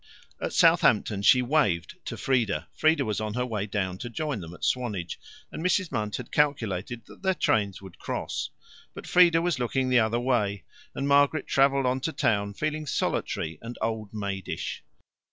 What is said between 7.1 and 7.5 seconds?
their